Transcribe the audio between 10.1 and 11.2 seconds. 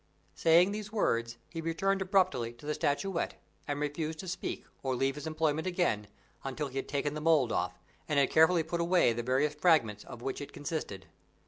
which it consisted.